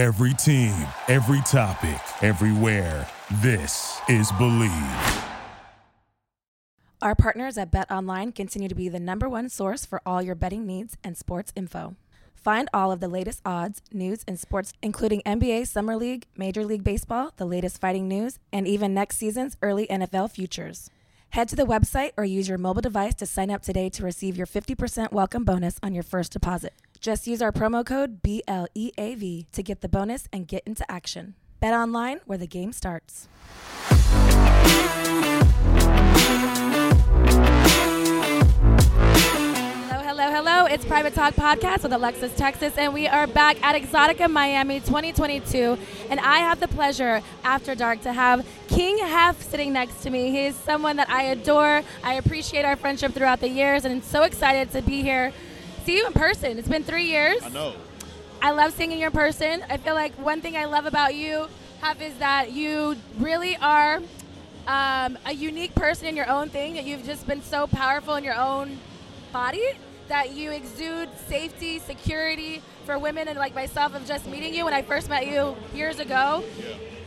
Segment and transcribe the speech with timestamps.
[0.00, 0.72] Every team,
[1.08, 3.06] every topic, everywhere.
[3.42, 5.24] This is Believe.
[7.02, 10.34] Our partners at Bet Online continue to be the number one source for all your
[10.34, 11.96] betting needs and sports info.
[12.34, 16.82] Find all of the latest odds, news, and sports, including NBA Summer League, Major League
[16.82, 20.88] Baseball, the latest fighting news, and even next season's early NFL futures.
[21.28, 24.38] Head to the website or use your mobile device to sign up today to receive
[24.38, 26.72] your 50% welcome bonus on your first deposit.
[27.00, 31.34] Just use our promo code BLEAV to get the bonus and get into action.
[31.58, 33.26] Bet online where the game starts.
[39.88, 40.66] Hello, hello, hello.
[40.66, 45.78] It's Private Talk Podcast with Alexis Texas, and we are back at Exotica Miami 2022.
[46.10, 50.30] And I have the pleasure, after dark, to have King Hef sitting next to me.
[50.30, 51.82] He is someone that I adore.
[52.04, 55.32] I appreciate our friendship throughout the years, and I'm so excited to be here,
[55.90, 56.58] see you in person.
[56.58, 57.42] It's been three years.
[57.42, 57.74] I know.
[58.40, 59.64] I love seeing you in person.
[59.68, 61.48] I feel like one thing I love about you,
[61.80, 63.96] Hef, is that you really are
[64.66, 66.74] um, a unique person in your own thing.
[66.74, 68.78] That you've just been so powerful in your own
[69.32, 69.64] body
[70.08, 74.74] that you exude safety, security for women and like myself of just meeting you when
[74.74, 76.44] I first met you years ago.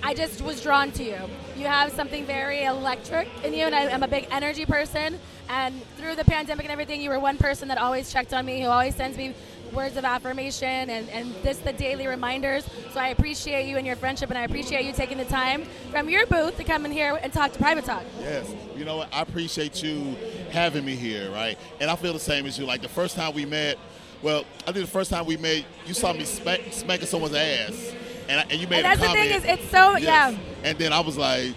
[0.02, 1.20] I just was drawn to you.
[1.56, 5.20] You have something very electric in you, and I, am a big energy person.
[5.50, 8.62] And through the pandemic and everything, you were one person that always checked on me,
[8.62, 9.34] who always sends me
[9.74, 12.64] words of affirmation and, and this the daily reminders.
[12.94, 16.10] So I appreciate you and your friendship, and I appreciate you taking the time from
[16.10, 18.04] your booth to come in here and talk to Private Talk.
[18.20, 18.54] Yes.
[18.76, 19.14] You know what?
[19.14, 20.16] I appreciate you
[20.52, 21.58] having me here, right?
[21.82, 22.66] And I feel the same as you.
[22.66, 23.78] Like the first time we met,
[24.22, 27.94] well, I think the first time we met, you saw me smack, smacking someone's ass,
[28.30, 29.46] and, I, and you made And that's a the thing comment.
[29.46, 30.04] is, it's so Yes.
[30.04, 30.38] yeah.
[30.64, 31.54] And then I was like,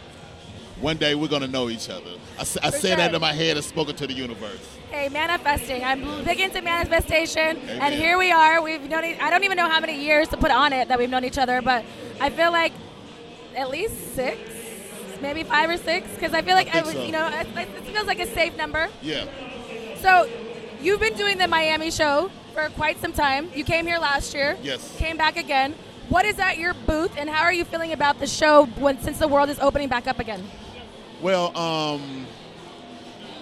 [0.81, 2.11] one day we're gonna know each other.
[2.39, 3.15] I, I For said that sure.
[3.17, 4.59] in my head and spoken to the universe.
[4.91, 5.83] Hey, manifesting.
[5.85, 8.63] I'm big into manifestation, and here we are.
[8.63, 9.05] We've known.
[9.05, 11.39] I don't even know how many years to put on it that we've known each
[11.39, 11.85] other, but
[12.21, 12.73] I feel like
[13.57, 14.39] at least six,
[15.21, 17.05] maybe five or six, because I feel like think was- so.
[17.05, 18.89] you know it, it feels like a safe number.
[19.03, 19.27] Yeah.
[20.01, 20.29] So,
[20.81, 23.49] you've been doing the Miami show for quite some time.
[23.55, 24.57] You came here last year.
[24.63, 24.95] Yes.
[24.99, 25.75] Came back again.
[26.09, 29.19] What is at your booth, and how are you feeling about the show when since
[29.19, 30.47] the world is opening back up again?
[31.23, 32.27] Well, um,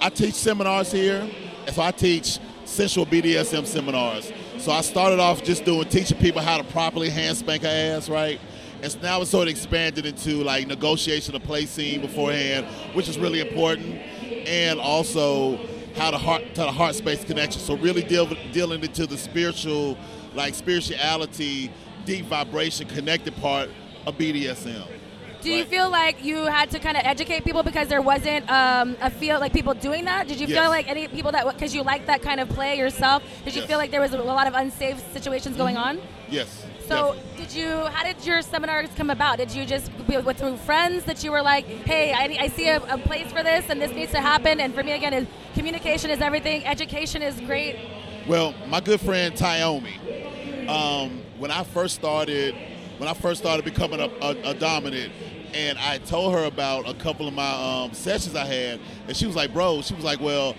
[0.00, 1.28] I teach seminars here,
[1.72, 4.32] so I teach sensual BDSM seminars.
[4.58, 8.08] So I started off just doing teaching people how to properly hand spank an ass,
[8.08, 8.40] right?
[8.80, 13.08] And so now it's sort of expanded into like negotiation of play scene beforehand, which
[13.08, 13.96] is really important,
[14.46, 15.58] and also
[15.96, 17.60] how to heart to the heart space connection.
[17.60, 19.98] So really deal, dealing into the spiritual,
[20.32, 21.72] like spirituality,
[22.04, 23.68] deep vibration connected part
[24.06, 24.86] of BDSM.
[25.44, 28.96] Do you feel like you had to kind of educate people because there wasn't um,
[29.02, 30.26] a feel like people doing that?
[30.26, 30.58] Did you Yes.
[30.58, 33.22] feel like any people that because you like that kind of play yourself?
[33.44, 33.68] Did you Yes.
[33.68, 36.00] feel like there was a lot of unsafe situations going on?
[36.30, 36.64] Yes.
[36.88, 37.44] So definitely.
[37.44, 37.68] did you?
[37.94, 39.36] How did your seminars come about?
[39.38, 42.68] Did you just be with through friends that you were like, hey, I, I see
[42.68, 44.60] a, a place for this and this needs to happen?
[44.60, 46.64] And for me again, is communication is everything.
[46.66, 47.76] Education is great.
[48.26, 52.54] Well, my good friend Tyomi, um, when I first started,
[52.98, 55.12] when I first started becoming a, a, a dominant,
[55.54, 59.26] and I told her about a couple of my um, sessions I had, and she
[59.26, 60.56] was like, "Bro," she was like, "Well,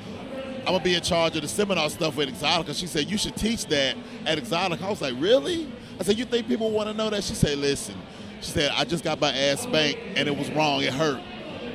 [0.60, 3.36] I'm gonna be in charge of the seminar stuff with Exotica." She said, "You should
[3.36, 5.68] teach that at Exotica." I was like, "Really?"
[6.00, 7.96] I said, "You think people want to know that?" She said, "Listen,"
[8.42, 10.82] she said, "I just got my ass spanked, and it was wrong.
[10.82, 11.22] It hurt."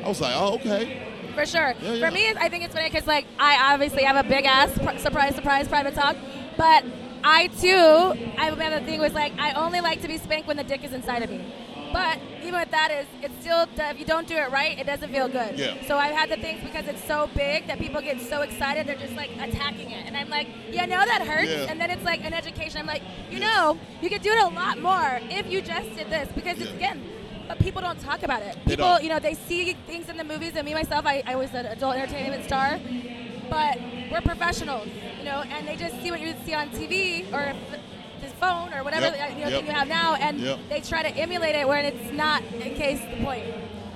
[0.02, 1.74] I was like, "Oh, okay." For sure.
[1.80, 2.08] Yeah, yeah.
[2.08, 4.98] For me, I think it's funny because like I obviously have a big ass pr-
[4.98, 6.16] surprise, surprise, private talk,
[6.56, 6.84] but
[7.22, 10.56] I too, I remember the thing was like I only like to be spanked when
[10.56, 11.44] the dick is inside of me.
[11.92, 15.10] But even with that is, it's still if you don't do it right, it doesn't
[15.10, 15.58] feel good.
[15.58, 15.74] Yeah.
[15.86, 18.94] So I've had the things because it's so big that people get so excited they're
[18.96, 21.50] just like attacking it, and I'm like, yeah, no, that hurts.
[21.50, 21.66] Yeah.
[21.68, 22.80] And then it's like an education.
[22.80, 26.08] I'm like, you know, you could do it a lot more if you just did
[26.10, 26.76] this because it's Yeah.
[26.76, 27.02] again.
[27.48, 28.56] But people don't talk about it.
[28.64, 31.52] People, you know, they see things in the movies, and me myself, I, I was
[31.52, 32.78] an adult entertainment star,
[33.50, 33.76] but
[34.12, 34.86] we're professionals,
[35.18, 37.52] you know, and they just see what you see on TV or
[38.20, 39.58] this phone or whatever Yep, you know, yep.
[39.58, 40.58] thing you have now, and Yep.
[40.68, 43.44] they try to emulate it where it's not in case the point.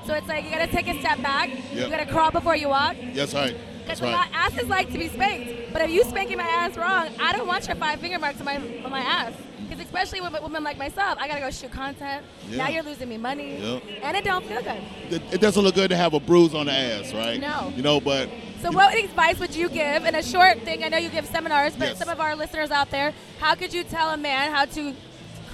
[0.07, 2.97] So it's like you gotta take a step back, you gotta crawl before you walk.
[3.13, 3.57] Yes, right.
[3.85, 4.13] Because That's right.
[4.13, 7.33] my ass is like to be spanked, but if you spanking my ass wrong, I
[7.33, 9.33] don't want your five finger marks on my on my ass.
[9.69, 12.25] Because especially with women like myself, I gotta go shoot content.
[12.51, 13.57] Now you're losing me money,
[14.03, 14.83] and it don't feel good.
[15.11, 17.41] It, it doesn't look good to have a bruise on the ass, right?
[17.41, 17.73] No.
[17.75, 18.29] You know, but
[18.65, 20.85] So, what advice would you give in a short thing?
[20.85, 21.99] I know you give seminars, but Yes.
[21.99, 24.95] some of our listeners out there, how could you tell a man how to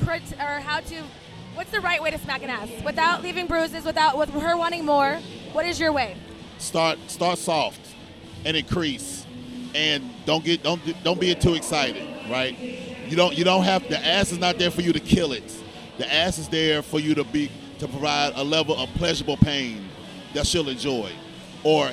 [0.04, 0.94] crit or how to
[1.56, 4.84] what's the right way to smack an ass without leaving bruises, without with her wanting
[4.84, 5.18] more?
[5.52, 6.14] What is your way?
[6.58, 7.80] start start soft
[8.44, 9.26] and increase
[9.74, 12.56] and don't get don't don't be too excited right
[13.08, 15.52] you don't you don't have the ass is not there for you to kill it
[15.98, 19.88] The ass is there for you to be to provide a level of pleasurable pain
[20.34, 21.10] that she'll enjoy,
[21.64, 21.90] or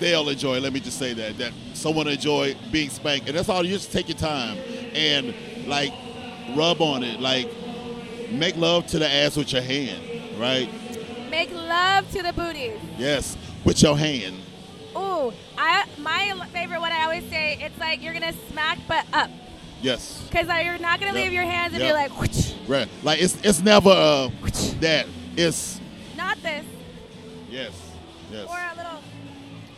[0.00, 0.60] they'll enjoy.
[0.60, 3.64] Let me just say that that someone enjoy being spanked, and that's all.
[3.64, 4.58] You just take your time
[4.94, 5.34] and
[5.66, 5.92] like
[6.54, 7.48] rub on it, like
[8.30, 10.02] make love to the ass with your hand,
[10.38, 10.68] right?
[11.30, 12.72] Make love to the booty.
[12.96, 14.36] Yes, with your hand.
[14.96, 16.92] Ooh, I my favorite one.
[16.92, 19.30] I always say it's like you're gonna smack but up,
[19.82, 21.24] Yes, because you're not gonna Yep.
[21.24, 21.90] leave your hands and Yep.
[21.90, 22.88] be like, "Whoosh." right.
[23.02, 24.28] Like it's it's never uh,
[24.80, 25.06] that.
[25.36, 25.78] It's
[26.16, 26.64] not this,
[27.48, 27.70] yes,
[28.32, 29.00] yes, or a little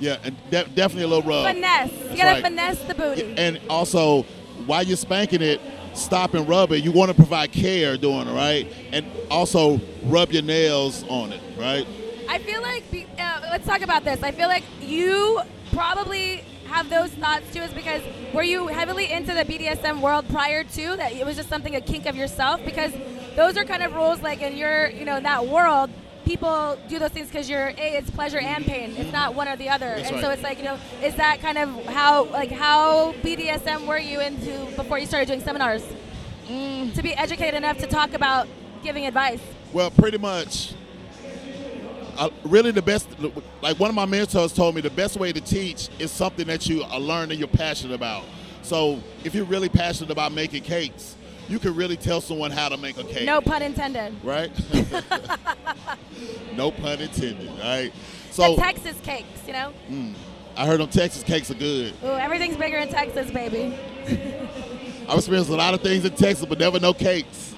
[0.00, 1.47] yeah, and de- definitely a little rub.
[1.47, 1.93] finesse.
[2.11, 2.43] You gotta right.
[2.43, 3.35] finesse the booty.
[3.37, 4.23] And also,
[4.67, 5.61] while you're spanking it,
[5.94, 6.82] stop and rub it.
[6.82, 8.67] You want to provide care doing it, right?
[8.93, 11.87] And also rub your nails on it, right?
[12.29, 12.85] I feel like
[13.19, 14.23] uh, let's talk about this.
[14.23, 15.41] I feel like you
[15.73, 18.02] probably have those thoughts too, is because
[18.32, 21.12] were you heavily into the BDSM world prior to that?
[21.12, 22.93] It was just something a kink of yourself because
[23.37, 24.23] those are kind of rules.
[24.23, 25.91] Like in your, you know, in that world,
[26.31, 28.94] people do those things because you're a it's pleasure and pain.
[28.97, 29.94] It's not one or the other.
[29.97, 33.87] That's and so it's like you know, is that kind of how like how BDSM
[33.87, 35.85] were you into before you started doing seminars
[36.49, 36.93] Mm.
[36.94, 38.49] to be educated enough to talk about
[38.82, 39.41] giving advice?
[39.73, 40.75] Well, pretty much.
[42.19, 43.09] Uh, really, the best,
[43.62, 46.69] like one of my mentors told me, the best way to teach is something that
[46.69, 48.25] you learn and you're passionate about.
[48.62, 51.15] So, if you're really passionate about making cakes,
[51.50, 53.25] you can really tell someone how to make a cake.
[53.26, 54.14] No pun intended.
[54.23, 54.52] Right?
[56.55, 57.50] no pun intended.
[57.58, 57.93] Right?
[58.31, 59.73] So, the Texas cakes, you know.
[59.91, 60.14] Mm.
[60.56, 61.93] I heard them Texas cakes are good.
[62.05, 63.76] Ooh, everything's bigger in Texas, baby.
[65.08, 67.55] I've experienced a lot of things in Texas, but never no cakes.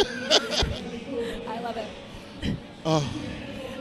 [0.00, 2.56] I love it.
[2.84, 3.08] Oh,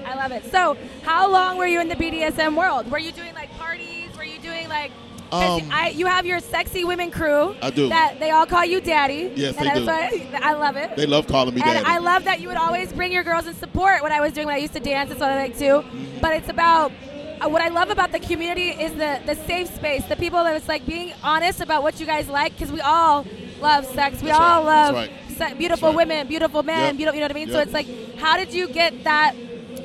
[0.06, 0.52] I love it.
[0.52, 2.92] So, how long were you in the BDSM world?
[2.92, 4.16] Were you doing like parties?
[4.16, 4.92] Were you doing like?
[5.32, 7.56] Um, I, you have your sexy women crew.
[7.62, 7.88] I do.
[7.90, 9.32] That they all call you daddy.
[9.36, 10.20] Yes, and they that's do.
[10.26, 10.96] Why I love it.
[10.96, 11.86] they love calling me and daddy.
[11.86, 14.48] I love that you would always bring your girls in support when I was doing
[14.48, 15.10] when I used to dance.
[15.10, 15.64] That's what I like too.
[15.84, 16.20] Mm-hmm.
[16.20, 16.92] But it's about
[17.40, 20.06] uh, what I love about the community is the the safe space.
[20.06, 23.26] The people that it's like being honest about what you guys like because we all
[23.62, 24.22] love sex.
[24.22, 24.92] We That's all right.
[24.92, 25.98] love That's se- beautiful right.
[25.98, 26.96] women, beautiful men.
[26.96, 26.98] Yep.
[26.98, 27.50] Beautiful, you know what I mean?
[27.50, 27.88] So it's like,
[28.18, 29.34] how did you get that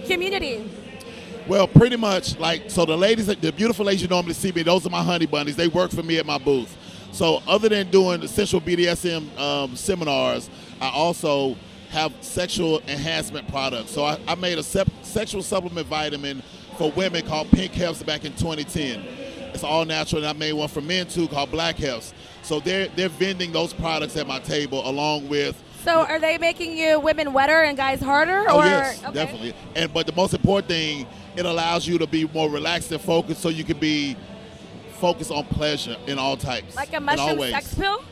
[0.07, 0.71] community?
[1.49, 2.85] Well, pretty much like so.
[2.85, 5.57] The ladies, the beautiful ladies you normally see me, those are my honey bunnies.
[5.57, 6.77] They work for me at my booth.
[7.13, 10.51] So other than doing the sensual BDSM um, seminars,
[10.81, 11.57] I also
[11.91, 13.93] have sexual enhancement products.
[13.93, 16.43] So I, I made a sep- sexual supplement vitamin
[16.77, 19.01] for women called Pink Health back in 2010.
[19.55, 22.13] It's all natural, and I made one for men too called Black Health.
[22.43, 26.77] So they're they're vending those products at my table along with So are they making
[26.77, 28.45] you women wetter and guys harder?
[28.49, 29.13] Oh or yes, okay.
[29.15, 29.55] definitely.
[29.75, 31.07] And but the most important thing,
[31.37, 34.17] it allows you to be more relaxed and focused, so you can be
[35.01, 36.75] focused on pleasure in all types.
[36.75, 38.03] Like a mushroom sex pill?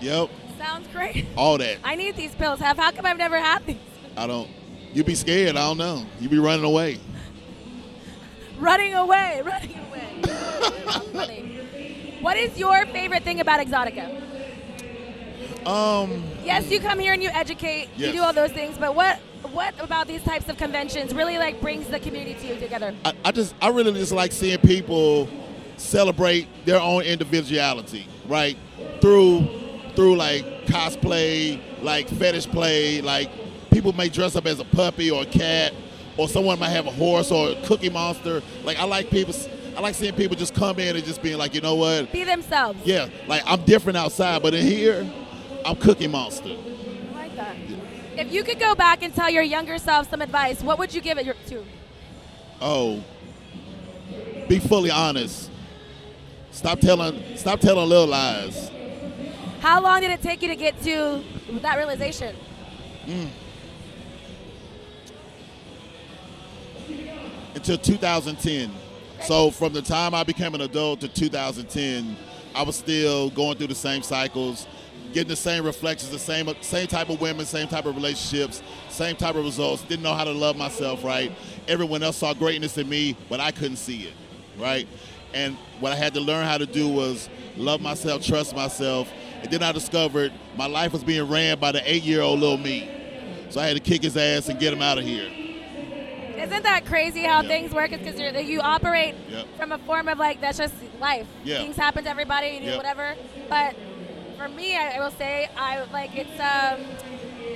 [0.00, 1.26] Yep, Sounds great.
[1.36, 1.78] all that.
[1.82, 2.60] I need these pills.
[2.60, 3.76] Have how come I've never had these?
[4.16, 4.48] I don't.
[4.92, 5.56] You'd be scared.
[5.56, 6.04] I don't know.
[6.20, 7.00] You'd be running away.
[8.58, 11.50] Running away, running away.
[12.24, 14.06] What is your favorite thing about Exotica?
[15.66, 19.20] Um, Yes, you come here and you educate, you do all those things, but what
[19.52, 22.94] what about these types of conventions really like brings the community to you together?
[23.04, 25.28] I, I just, I really just like seeing people
[25.76, 28.56] celebrate their own individuality, right?
[29.00, 29.48] Through,
[29.94, 33.30] through like cosplay, like fetish play, like
[33.70, 35.72] people may dress up as a puppy or a cat,
[36.16, 38.42] or someone might have a horse or a cookie monster.
[38.62, 39.34] Like I like people,
[39.76, 42.12] I like seeing people just come in and just being like, you know what?
[42.12, 42.78] Be themselves.
[42.84, 45.10] Yeah, like I'm different outside, but in here,
[45.64, 46.56] I'm Cookie Monster.
[48.14, 48.26] I like that.
[48.26, 51.00] If you could go back and tell your younger self some advice, what would you
[51.00, 51.64] give it your- to?
[52.60, 53.02] Oh,
[54.48, 55.50] be fully honest.
[56.50, 58.70] Stop telling, stop telling little lies.
[59.60, 61.22] How long did it take you to get to
[61.62, 62.36] that realization?
[63.06, 63.28] Mm.
[67.54, 68.70] until 2010.
[69.22, 72.16] So from the time I became an adult to 2010,
[72.54, 74.66] I was still going through the same cycles,
[75.14, 79.16] getting the same reflections, the same same type of women, same type of relationships, same
[79.16, 79.82] type of results.
[79.82, 81.32] Didn't know how to love myself right.
[81.68, 84.12] Everyone else saw greatness in me, but I couldn't see it,
[84.58, 84.86] right?
[85.32, 89.10] And what I had to learn how to do was love myself, trust myself.
[89.42, 92.90] And then I discovered my life was being ran by the eight-year-old little me.
[93.50, 95.30] So I had to kick his ass and get him out of here.
[96.36, 97.48] Isn't that crazy how Yeah.
[97.48, 97.92] things work?
[97.92, 99.46] It's Because you operate Yep.
[99.56, 101.26] from a form of like that's just life.
[101.44, 101.58] Yeah.
[101.58, 102.76] Things happen to everybody, you do Yep.
[102.76, 103.14] whatever.
[103.48, 103.74] But
[104.36, 106.80] for me, I, I will say, I like it's um,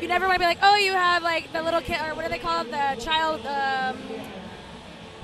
[0.00, 2.24] you never want to be like, oh, you have like the little kid or what
[2.24, 3.44] do they call it, the child.
[3.46, 3.96] Um,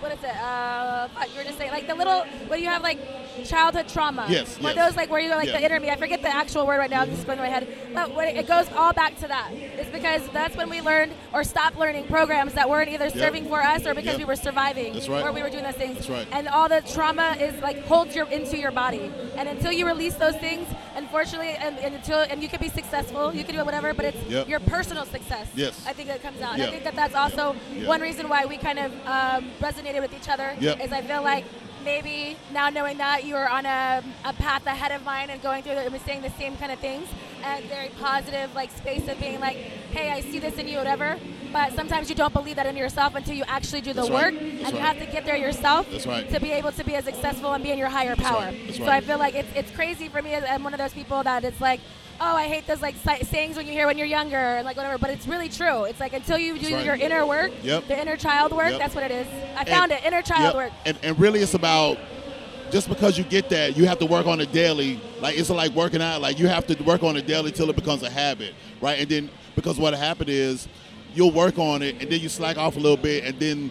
[0.00, 0.36] what is it?
[0.36, 2.98] Uh, fuck, you were just saying like the little when you have like
[3.46, 4.26] childhood trauma.
[4.28, 4.88] Yes, Where yes.
[4.90, 5.58] those like where you like Yeah.
[5.58, 5.96] the intermediate.
[5.96, 7.00] I forget the actual word right now.
[7.00, 7.66] I'm just going to my head.
[7.94, 9.50] But when it, it goes all back to that.
[9.54, 13.62] It's because that's when we learned or stopped learning programs that weren't either serving for
[13.62, 14.18] us or because Yep.
[14.18, 14.92] we were surviving.
[14.92, 15.24] That's right.
[15.24, 15.94] Or we were doing those things.
[15.96, 16.28] That's right.
[16.32, 19.10] And all the trauma is like holds your into your body.
[19.36, 20.68] And until you release those things,
[21.14, 24.18] unfortunately, and, and until and you can be successful, you can do whatever, but it's
[24.28, 24.48] Yep.
[24.48, 25.46] your personal success.
[25.54, 25.84] Yes.
[25.86, 26.58] I think that comes out.
[26.58, 26.66] Yeah.
[26.66, 27.86] I think that that's also Yeah.
[27.86, 30.56] one reason why we kind of um, resonated with each other.
[30.58, 30.80] Yep.
[30.80, 31.44] Is I feel like
[31.84, 35.62] maybe now knowing that you are on a, a path ahead of mine and going
[35.62, 37.06] through and saying the same kind of things
[37.44, 41.18] and very positive like space of being like, hey, I see this in you, whatever.
[41.52, 44.32] But sometimes you don't believe that in yourself until you actually do the That's work,
[44.34, 44.42] right.
[44.42, 46.28] and That's you have to get there yourself right.
[46.30, 48.46] to be able to be as successful and be in your higher That's power.
[48.46, 48.74] right.
[48.74, 48.86] So.
[48.86, 50.34] I feel like it's it's crazy for me.
[50.34, 51.80] I'm one of those people that it's like.
[52.20, 54.98] Oh, I hate those like sayings when you hear when you're younger and like whatever,
[54.98, 55.82] but it's really true.
[55.82, 56.84] It's like until you do right.
[56.84, 57.88] your inner work, Yep.
[57.88, 58.78] the inner child work, Yep.
[58.78, 59.26] that's what it is.
[59.56, 60.54] I found it, inner child Yep.
[60.54, 60.72] work.
[60.86, 61.98] And, and really, it's about
[62.74, 65.00] just because you get that, you have to work on it daily.
[65.20, 66.20] Like it's like working out.
[66.20, 68.98] Like you have to work on it daily till it becomes a habit, right?
[68.98, 70.66] And then because what happened is
[71.14, 73.70] you'll work on it, and then you slack off a little bit, and then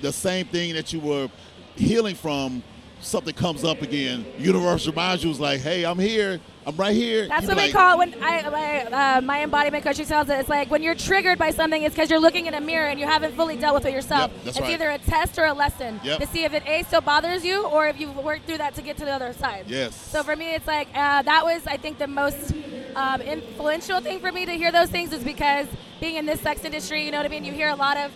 [0.00, 1.28] the same thing that you were
[1.76, 2.64] healing from,
[3.00, 4.24] something comes up again.
[4.38, 6.40] Universe reminds you, it's like, hey, I'm here.
[6.66, 7.26] I'm right here.
[7.26, 10.38] That's what we call it when I, my, uh, my embodiment coach tells it.
[10.40, 13.00] It's like when you're triggered by something, it's because you're looking in a mirror and
[13.00, 14.30] you haven't fully dealt with it yourself.
[14.30, 14.70] Yep, it's right.
[14.70, 16.20] either a test or a lesson Yep.
[16.20, 18.82] to see if it a still bothers you or if you've worked through that to
[18.82, 19.64] get to the other side.
[19.68, 19.94] Yes.
[19.96, 22.52] So for me, it's like uh, that was I think the most
[22.94, 25.66] um, influential thing for me to hear those things is because
[25.98, 27.44] being in this sex industry, you know what I mean.
[27.44, 28.12] You hear a lot of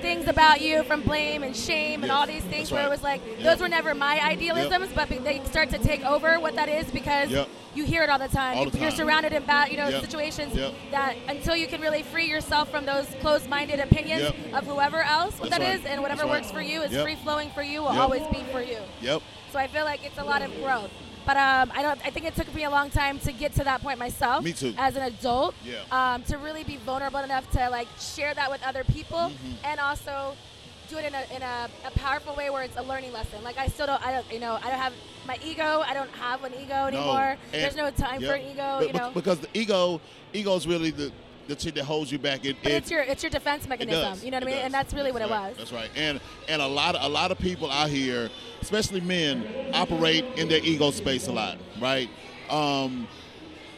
[0.00, 3.02] things about you from blame and shame and all these things that's where it was
[3.02, 6.90] like those were never my idealisms, but they start to take over what that is
[6.90, 7.30] because
[7.74, 8.56] you hear it all the time.
[8.58, 10.00] All the You're surrounded in bad, you know, Yep.
[10.00, 10.74] situations Yep.
[10.90, 14.36] that until you can really free yourself from those closed-minded opinions Yep.
[14.54, 15.78] of whoever else, what That's that right.
[15.80, 16.40] is, and whatever That's right.
[16.42, 18.78] works for you is free flowing for you will always be for you.
[19.00, 19.22] Yep.
[19.52, 20.90] So I feel like it's a lot of growth.
[21.28, 22.00] But um, I don't.
[22.06, 24.42] I think it took me a long time to get to that point myself.
[24.42, 24.72] Me too.
[24.78, 25.82] As an adult, Yeah.
[25.92, 29.52] um, to really be vulnerable enough to like share that with other people, Mm-hmm.
[29.66, 30.34] and also
[30.88, 33.44] do it in a in a, a powerful way where it's a learning lesson.
[33.44, 34.02] Like I still don't.
[34.06, 34.32] I don't.
[34.32, 34.54] You know.
[34.54, 34.94] I don't have
[35.26, 35.82] my ego.
[35.86, 37.36] I don't have an ego anymore.
[37.52, 38.76] And- There's no time for an ego.
[38.78, 39.10] But- you know.
[39.12, 40.00] because the ego,
[40.32, 41.12] ego is really the
[41.48, 42.44] the shit that holds you back.
[42.44, 44.18] It, it, it's your it's your defense mechanism.
[44.22, 44.54] You know what It I mean?
[44.56, 44.64] does.
[44.66, 45.56] And that's really what That's it was.
[45.56, 45.90] That's right.
[45.96, 50.48] And and a lot of a lot of people out here, especially men, operate in
[50.48, 52.08] their ego space a lot, right?
[52.50, 53.08] Um,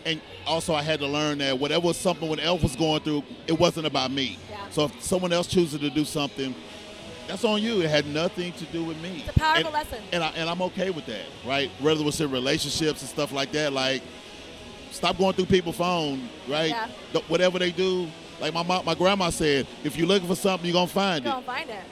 [0.05, 3.23] and also I had to learn that whatever was something when Elf was going through,
[3.47, 4.39] it wasn't about me.
[4.51, 4.69] Yeah.
[4.71, 6.55] So if someone else chooses to do something,
[7.29, 7.83] that's on you.
[7.83, 9.23] It had nothing to do with me.
[9.27, 9.99] It's a powerful and, lesson.
[10.13, 11.71] And I and I'm okay with that, right?
[11.81, 14.03] Whether it's in relationships and stuff like that, like
[14.91, 16.71] stop going through people's phone, right?
[16.71, 16.89] Yeah.
[17.13, 18.09] The- whatever they do,
[18.41, 21.31] like my mom, my grandma said, if you're looking for something, you're gonna find Go
[21.31, 21.37] it.
[21.37, 21.85] and find it.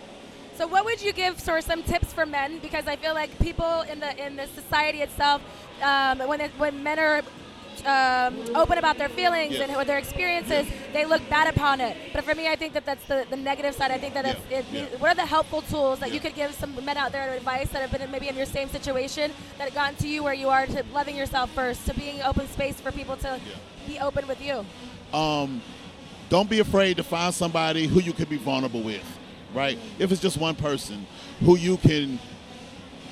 [0.56, 2.58] So, what would you give sort of some tips for men?
[2.58, 5.40] Because I feel like people in the in the society itself,
[5.82, 7.22] um, when it, when men are
[7.87, 9.68] um, open about their feelings Yes.
[9.70, 11.97] and their experiences, they look bad upon it.
[12.12, 13.90] But for me, I think that that's the, the negative side.
[13.90, 14.85] I think that it's, Yeah, it, yeah.
[14.99, 17.80] what are the helpful tools that you could give some men out there advice that
[17.82, 20.66] have been maybe in your same situation that have gotten to you where you are
[20.66, 23.40] to loving yourself first, to being open space for people to
[23.87, 24.64] be open with you.
[25.16, 25.62] Um,
[26.28, 29.04] don't be afraid to find somebody who you can be vulnerable with,
[29.54, 29.78] right?
[29.99, 31.06] If it's just one person
[31.40, 32.18] who you can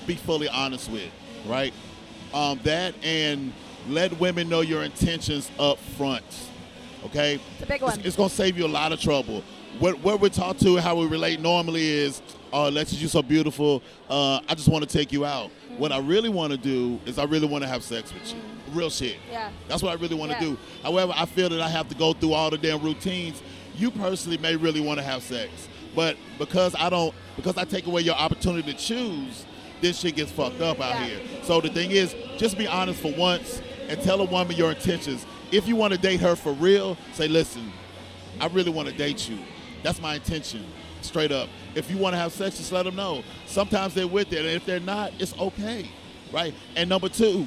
[0.06, 1.10] be fully honest with,
[1.46, 1.72] right?
[2.34, 3.52] Um, that and
[3.88, 6.24] let women know your intentions up front,
[7.04, 7.40] okay?
[7.54, 8.00] It's a big one.
[8.04, 9.42] it's gonna save you a lot of trouble.
[9.78, 13.82] What, what we're taught to, how we relate normally is, oh, Alexis, you're so beautiful.
[14.08, 15.50] Uh, I just want to take you out.
[15.76, 18.40] What I really want to do is I really want to have sex with you.
[18.72, 19.16] Real shit.
[19.30, 19.50] Yeah.
[19.68, 20.52] That's what I really want to Yeah.
[20.52, 20.58] do.
[20.82, 23.42] However, I feel that I have to go through all the damn routines.
[23.76, 25.50] You personally may really want to have sex,
[25.94, 29.44] but because I don't, because I take away your opportunity to choose,
[29.82, 31.04] this shit gets fucked up out Yeah.
[31.04, 31.20] here.
[31.42, 35.26] So the thing is, just be honest for once and tell a woman your intentions.
[35.52, 37.72] If you want to date her for real, say, listen,
[38.40, 39.38] I really want to date you.
[39.82, 40.64] That's my intention,
[41.02, 41.48] straight up.
[41.74, 43.22] If you want to have sex, just let them know.
[43.46, 45.88] Sometimes they're with it, and if they're not, it's okay,
[46.32, 46.54] right?
[46.74, 47.46] And number two,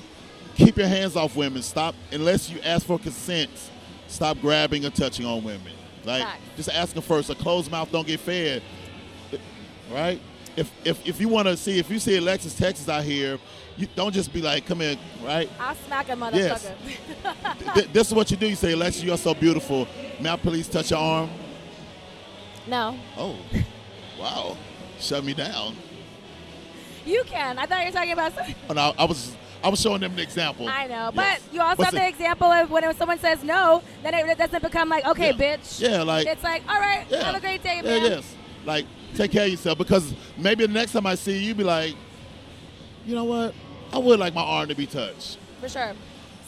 [0.55, 1.61] keep your hands off women.
[1.61, 3.49] Stop, unless you ask for consent,
[4.07, 5.73] stop grabbing and touching on women.
[6.05, 6.23] Like,
[6.55, 7.29] just ask them first.
[7.29, 8.63] A closed mouth don't get fed,
[9.91, 10.21] right?
[10.59, 13.39] If, if, if you want to see, if you see Alexis Texas out here,
[13.77, 15.49] you don't just be like, come in, right?
[15.59, 16.35] I'll smack a motherfucker.
[16.35, 17.73] Yes.
[17.75, 18.47] Th- this is what you do.
[18.49, 19.87] You say, Alexis, you are so beautiful.
[20.19, 21.29] May I please touch your arm?
[22.67, 22.97] no.
[23.17, 23.37] Oh,
[24.19, 24.57] wow.
[24.99, 25.75] Shut me down.
[27.05, 27.57] You can.
[27.57, 28.35] I thought you were talking about.
[28.35, 28.55] Something.
[28.69, 30.67] Oh, no, I was I was showing them an example.
[30.67, 31.41] I know, Yes.
[31.47, 32.09] but you also What's have the it?
[32.09, 35.57] example of when someone says no, then it doesn't become like, okay, Yeah.
[35.57, 35.81] bitch.
[35.81, 37.23] Yeah, like It's like, all right, yeah.
[37.23, 38.01] have a great day, Yeah, man.
[38.11, 38.35] yes.
[38.69, 38.85] Like
[39.15, 41.95] Take care of yourself because maybe the next time I see you, be like,
[43.07, 43.55] you know what?
[43.91, 45.39] I would like my arm to be touched.
[45.59, 45.93] For sure.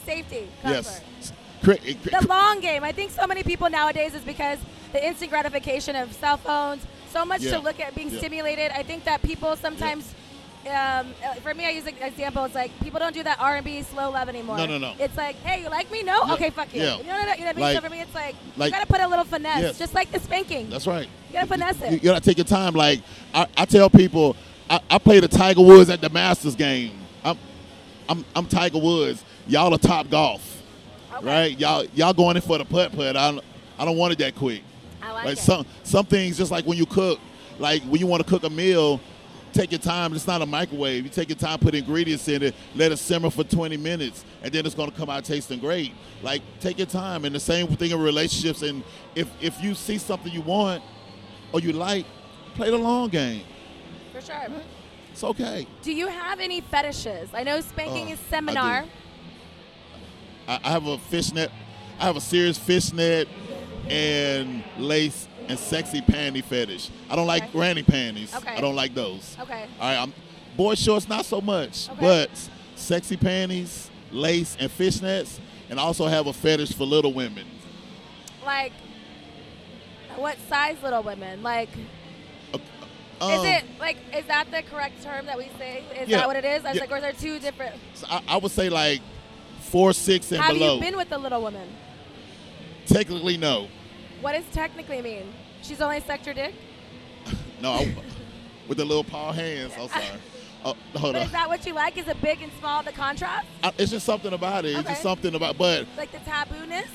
[0.05, 1.01] Safety, comfort.
[1.19, 1.33] Yes.
[1.63, 2.83] The long game.
[2.83, 4.59] I think so many people nowadays is because
[4.93, 7.53] the instant gratification of cell phones, so much Yeah.
[7.53, 8.19] to look at being Yeah.
[8.19, 8.71] stimulated.
[8.71, 10.13] I think that people sometimes.
[10.67, 12.45] Um, uh, for me, I use an example.
[12.45, 14.57] It's like people don't do that R and B slow love anymore.
[14.57, 14.93] No, no, no.
[14.99, 16.03] It's like, hey, you like me?
[16.03, 16.33] No, Yeah.
[16.33, 16.81] okay, fuck you.
[16.83, 16.97] Yeah.
[16.99, 17.61] You know what I you know what I mean?
[17.63, 19.79] Like- so for me, it's like, like- you gotta put a little finesse, Yes.
[19.79, 20.69] just like the spanking.
[20.69, 21.07] That's right.
[21.29, 21.93] you gotta finesse You, it.
[21.93, 22.73] you gotta take your time.
[22.75, 23.01] Like
[23.33, 24.35] I, I tell people,
[24.69, 26.91] I, I played the Tiger Woods at the Masters game.
[27.23, 27.37] I'm,
[28.07, 29.23] I'm, I'm Tiger Woods.
[29.47, 30.61] Y'all are top golf,
[31.15, 31.25] Okay.
[31.25, 31.59] right?
[31.59, 33.17] Y'all, y'all going in for the putt putt.
[33.17, 33.43] I, don't-
[33.79, 34.61] I don't want it that quick.
[35.01, 35.41] I like Like it.
[35.41, 37.19] some, some things, just like when you cook,
[37.57, 39.01] like when you want to cook a meal,
[39.53, 40.13] take your time.
[40.13, 41.03] It's not a microwave.
[41.03, 44.51] You take your time, put ingredients in it, let it simmer for 20 minutes, and
[44.51, 45.93] then it's going to come out tasting great.
[46.21, 47.25] Like take your time.
[47.25, 48.61] And the same thing in relationships.
[48.61, 48.83] And
[49.15, 50.83] if if you see something you want
[51.53, 52.05] or you like,
[52.55, 53.43] play the long game.
[54.11, 54.35] for sure.
[55.11, 55.67] It's okay.
[55.81, 57.29] Do you have any fetishes?
[57.33, 58.83] I know spanking Uh, is seminar.
[58.83, 58.87] do.
[60.47, 61.51] I, I have a fishnet.
[61.99, 63.27] I have a serious fishnet
[63.89, 66.89] and lace and sexy panty fetish.
[67.09, 67.51] I don't like Okay.
[67.51, 68.33] granny panties.
[68.33, 68.55] Okay.
[68.55, 69.35] I don't like those.
[69.41, 69.65] Okay.
[69.79, 70.13] All right, I'm,
[70.55, 71.99] boy shorts not so much, Okay.
[71.99, 72.29] but
[72.75, 75.39] sexy panties, lace, and fishnets,
[75.69, 77.45] and I also have a fetish for little women.
[78.45, 78.71] Like,
[80.15, 81.43] what size little women?
[81.43, 81.69] Like,
[83.19, 85.83] Um, is it like is that the correct term that we say?
[85.99, 86.17] Is Yeah.
[86.19, 86.65] that what it is?
[86.65, 86.81] I was Yeah.
[86.81, 87.75] like, or is there two different?
[87.93, 88.99] so I, I would say like
[89.59, 90.75] four, six, and Have below.
[90.75, 91.67] you been with a little woman?
[92.87, 93.67] Technically, no.
[94.21, 95.31] What does technically mean?
[95.61, 96.53] She's only sucked your dick.
[97.61, 97.93] No, I,
[98.67, 99.73] with the little paw hands.
[99.79, 100.05] I'm sorry.
[100.63, 101.25] Oh, hold But on.
[101.25, 101.97] is that what you like?
[101.97, 102.83] Is it big and small?
[102.83, 104.75] The contrast, I, it's just something about it.
[104.77, 106.85] It's just something about, but like the tabooness.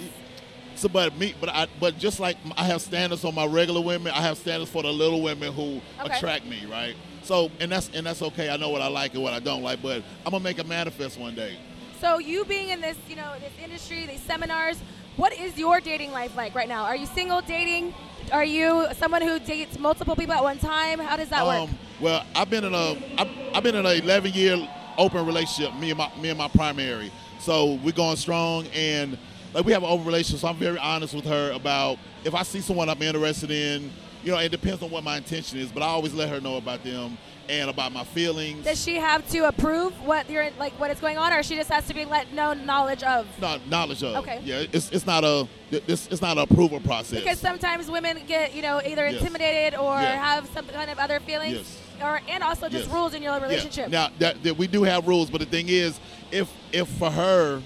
[0.76, 4.12] So, but me, but I, but just like I have standards on my regular women,
[4.14, 6.16] I have standards for the little women who Okay.
[6.16, 6.94] attract me, right?
[7.24, 8.50] So, and that's and that's okay.
[8.50, 10.64] I know what I like and what I don't like, but I'm gonna make a
[10.64, 11.56] manifest one day.
[12.00, 14.78] So you being in this, you know, this industry, these seminars,
[15.16, 16.84] what is your dating life like right now?
[16.84, 17.94] Are you single, dating?
[18.32, 20.98] Are you someone who dates multiple people at one time?
[20.98, 21.70] How does that work?
[21.70, 25.74] Um, well, I've been in a I've, I've been in an 11 year open relationship.
[25.76, 27.10] Me and my me and my primary.
[27.38, 29.16] So we're going strong, and
[29.54, 30.40] like we have an open relationship.
[30.40, 33.90] So I'm very honest with her about if I see someone I'm interested in.
[34.24, 36.56] You know, it depends on what my intention is, but I always let her know
[36.56, 37.16] about them
[37.48, 38.64] and about my feelings.
[38.64, 41.70] Does she have to approve what you're like, what is going on, or she just
[41.70, 43.26] has to be let know knowledge of?
[43.40, 44.16] No, knowledge of.
[44.16, 44.40] Okay.
[44.44, 47.18] Yeah, it's it's not a it's, it's not an approval process.
[47.20, 49.18] Because sometimes women get, you know, either Yes.
[49.20, 50.14] intimidated or Yeah.
[50.24, 52.02] have some kind of other feelings, Yes.
[52.02, 52.94] or and also just Yes.
[52.94, 53.42] rules in your Yeah.
[53.42, 53.88] relationship.
[53.90, 55.98] Now that, that we do have rules, but the thing is,
[56.30, 57.62] if if for her,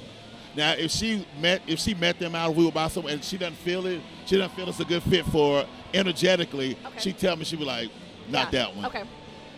[0.56, 3.36] now if she met if she met them out, we were by some, and she
[3.36, 6.76] doesn't feel it, she doesn't feel it's a good fit for her energetically.
[6.86, 6.98] Okay.
[7.00, 7.90] She tell me she be like,
[8.28, 8.64] not Yeah.
[8.64, 8.86] that one.
[8.86, 9.02] Okay.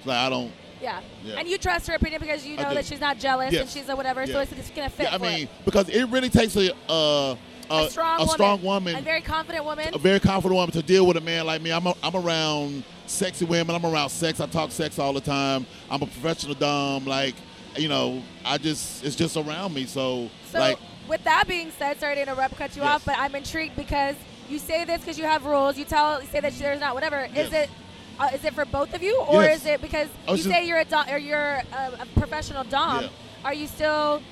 [0.05, 0.53] Like I don't.
[0.81, 1.01] Yeah.
[1.25, 1.37] Yeah.
[1.39, 3.95] And you trust her opinion because you know that she's not jealous and she's a
[3.95, 5.05] whatever, so it's, it's gonna fit.
[5.05, 5.51] Yeah, I mean, it.
[5.65, 7.37] because it really takes a uh,
[7.71, 9.95] a, a strong woman, strong woman a very confident woman.
[9.95, 11.73] a very confident woman to deal with a man like me.
[11.73, 13.75] I'm, a, I'm around sexy women.
[13.75, 14.41] I'm around sex.
[14.41, 15.67] I talk sex all the time.
[15.91, 17.05] I'm a professional dom.
[17.05, 17.35] Like,
[17.77, 19.85] you know, I just it's just around me.
[19.87, 22.91] So, So, like, with that being said, sorry to interrupt, cut you Yes.
[22.97, 24.17] off, but I'm intrigued because
[24.49, 25.79] you say this because you have rules.
[25.79, 27.25] You tell, you say that there's not whatever.
[27.25, 27.53] Is Yes.
[27.53, 27.71] it,
[28.19, 29.61] uh, is it for both of you, or Yes.
[29.61, 31.39] is it because you just- say you're a dom, or you're
[31.73, 33.05] a, a professional dom?
[33.05, 33.09] Yeah.
[33.45, 34.23] Are you still?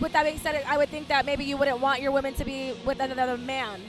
[0.00, 2.44] With that being said, I would think that maybe you wouldn't want your women to
[2.44, 3.80] be with another man.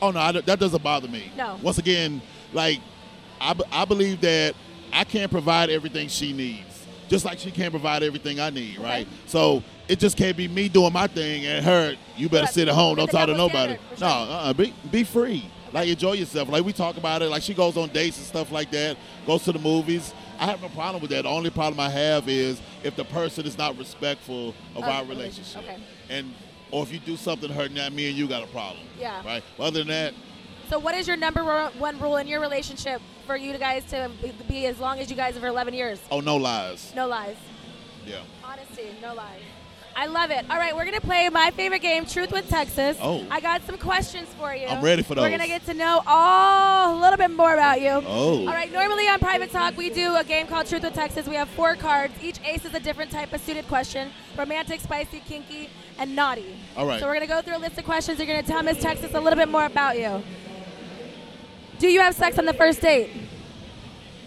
[0.00, 1.32] oh no, I, that doesn't bother me.
[1.36, 1.58] No.
[1.62, 2.78] Once again, like,
[3.40, 4.54] I, I believe that
[4.92, 9.04] I can't provide everything she needs, just like she can't provide everything I need, right?
[9.06, 9.16] Okay.
[9.26, 11.96] So it just can't be me doing my thing and her.
[12.16, 12.94] You better But sit at home.
[12.96, 13.74] Don't talk to nobody.
[13.74, 15.44] standard, for No, uh-uh, be be free.
[15.72, 16.48] Like enjoy yourself.
[16.48, 17.28] Like we talk about it.
[17.28, 18.96] Like she goes on dates and stuff like that.
[19.26, 20.14] Goes to the movies.
[20.38, 21.22] I have no problem with that.
[21.22, 25.62] The only problem I have is if the person is not respectful of our relationship,
[25.64, 25.78] okay.
[26.08, 26.32] and
[26.70, 28.84] or if you do something hurting that, me and you got a problem.
[29.00, 29.24] Yeah.
[29.24, 29.42] Right.
[29.58, 30.14] Other than that,
[30.68, 31.42] So, what is your number
[31.78, 35.16] one rule in your relationship for you guys to be- be as long as you
[35.16, 35.98] guys are for 11 years?
[36.10, 36.92] oh no lies.
[36.94, 37.36] No lies.
[38.06, 38.20] Yeah.
[38.44, 39.40] Honesty, no lies.
[39.98, 40.44] I love it.
[40.48, 42.96] All right, we're gonna play my favorite game, Truth with Texas.
[43.02, 43.26] Oh.
[43.32, 44.68] I got some questions for you.
[44.68, 45.22] I'm ready for those.
[45.22, 48.00] We're gonna get to know all a little bit more about you.
[48.06, 48.46] Oh.
[48.46, 48.72] All right.
[48.72, 51.26] Normally on Private Talk, we do a game called Truth with Texas.
[51.26, 52.14] We have four cards.
[52.22, 56.54] Each ace is a different type of suited question: romantic, spicy, kinky, and naughty.
[56.76, 57.00] All right.
[57.00, 58.18] So we're gonna go through a list of questions.
[58.18, 60.22] You're gonna tell Miss Texas a little bit more about you.
[61.80, 63.10] Do you have sex on the first date?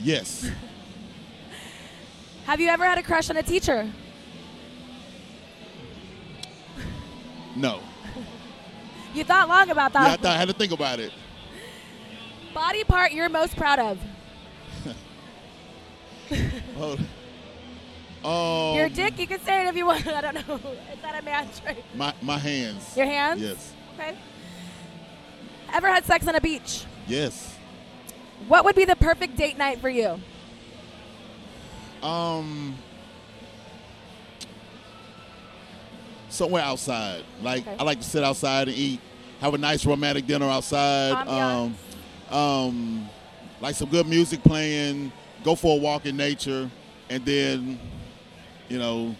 [0.01, 0.51] Yes.
[2.45, 3.89] Have you ever had a crush on a teacher?
[7.55, 7.79] No.
[9.13, 10.21] You thought long about Yeah, I, that.
[10.21, 11.11] thought, I had to think about it.
[12.53, 13.99] Body part you're most proud of.
[16.77, 17.01] Hold.
[18.23, 20.07] Um, Your dick, you can say it if you want.
[20.07, 20.55] I don't know.
[20.55, 21.83] Is that a man's right.
[21.93, 22.95] My my hands.
[22.95, 23.41] Your hands?
[23.41, 23.73] Yes.
[23.99, 24.15] Okay.
[25.73, 26.85] Ever had sex on a beach?
[27.05, 27.53] Yes.
[28.47, 30.21] What would be the perfect date night for you?
[32.01, 32.77] Um.
[36.31, 37.23] Somewhere outside.
[37.41, 37.75] Like Okay.
[37.79, 38.99] I like to sit outside and eat,
[39.41, 41.27] have a nice romantic dinner outside.
[41.27, 41.75] Um,
[42.31, 43.09] um,
[43.59, 45.11] like some good music playing.
[45.43, 46.69] Go for a walk in nature,
[47.09, 47.79] and then,
[48.69, 49.15] you know,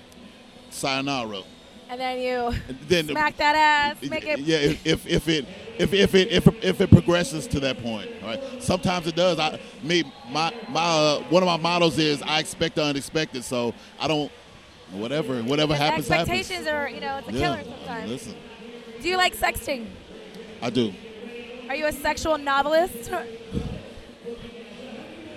[0.70, 1.42] sayonara.
[1.90, 4.40] And then you And then smack that ass, make it.
[4.40, 5.46] yeah, if, if, if it
[5.78, 8.42] if, if it if, if it progresses to that point, right?
[8.60, 9.40] Sometimes it does.
[9.40, 13.74] I me my my uh, one of my mottos is I expect the unexpected, so
[14.00, 14.32] I don't
[14.94, 16.68] whatever whatever happens expectations happens.
[16.68, 17.40] are, you know, it's a Yeah.
[17.58, 18.10] killer sometimes.
[18.12, 18.36] Listen,
[19.02, 19.88] Do you like sexting?
[20.62, 20.94] I do.
[21.70, 23.12] Are you a sexual novelist?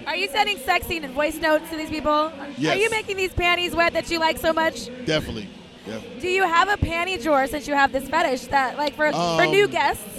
[0.06, 2.30] Are you sending sexting and voice notes to these people?
[2.58, 2.76] Yes.
[2.76, 4.86] Are you making these panties wet that you like so much?
[5.06, 5.48] Definitely.
[5.86, 6.20] Definitely.
[6.20, 9.46] Do you have a panty drawer since you have this fetish that, like, for, for
[9.46, 10.13] new Um, guests?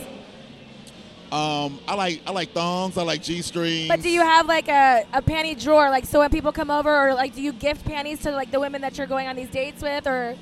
[1.32, 2.98] Um, I like I like thongs.
[2.98, 3.88] I like g strings.
[3.88, 6.90] But do you have like a, a panty drawer, like so when people come over,
[7.10, 9.50] or like do you gift panties to like the women that you're going on these
[9.50, 10.36] dates with, or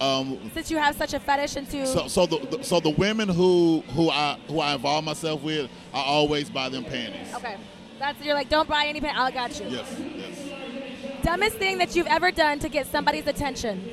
[0.00, 1.86] Um, since you have such a fetish into?
[1.86, 5.70] so so the, the so the women who who I who I involve myself with,
[5.94, 7.32] I always buy them panties.
[7.34, 7.56] okay,
[7.98, 9.20] that's you're like don't buy any panties.
[9.20, 9.66] I got you.
[9.68, 9.96] Yes.
[10.16, 11.22] Yes.
[11.22, 13.88] Dumbest thing that you've ever done to get somebody's attention?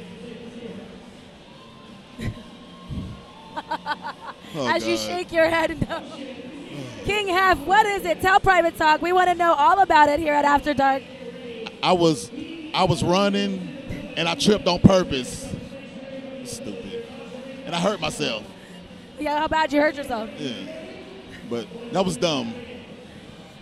[4.55, 6.01] Oh, As you shake your head no.
[7.05, 8.21] King Hef, what is it?
[8.21, 9.01] Tell Private Talk.
[9.01, 11.03] We want to know all about it here at After Dark.
[11.83, 12.31] I was
[12.73, 15.47] I was running and I tripped on purpose.
[16.45, 17.05] Stupid.
[17.65, 18.43] And I hurt myself.
[19.19, 20.29] Yeah, how bad you hurt yourself?
[20.37, 20.53] Yeah.
[21.49, 22.53] But that was dumb.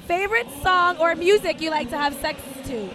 [0.07, 2.89] Favorite song or music you like to have sex to?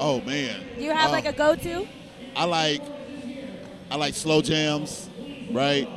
[0.00, 0.62] Oh man.
[0.76, 1.86] Do you have Uh, like a go-to?
[2.34, 2.82] I like
[3.90, 5.08] I like slow jams,
[5.50, 5.88] right?